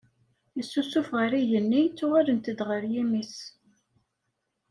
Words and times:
Yessusuf 0.57 1.07
ɣer 1.17 1.31
yigenni 1.39 1.81
ttuɣalent-d 1.89 2.59
ɣer 2.69 2.81
yimi-s 2.91 3.35